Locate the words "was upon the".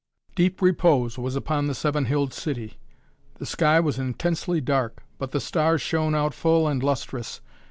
1.19-1.75